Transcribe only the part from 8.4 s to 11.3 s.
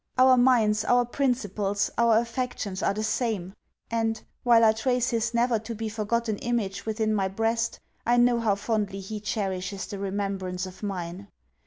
fondly he cherishes the remembrance of mine.